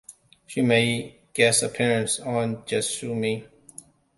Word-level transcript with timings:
She 0.47 0.63
made 0.63 1.15
guest 1.31 1.61
appearances 1.61 2.25
on 2.25 2.65
Just 2.65 2.91
Shoot 2.91 3.13
Me! 3.13 3.45